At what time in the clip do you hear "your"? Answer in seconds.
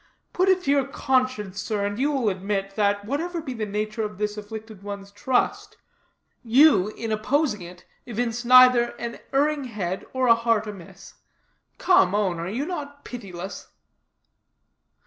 0.71-0.87